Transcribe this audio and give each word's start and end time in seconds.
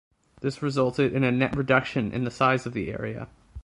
This 0.39 0.63
resulted 0.63 1.13
in 1.13 1.23
a 1.23 1.31
net 1.31 1.55
reduction 1.55 2.11
in 2.11 2.23
the 2.23 2.31
size 2.31 2.65
of 2.65 2.73
the 2.73 2.89
area. 2.89 3.27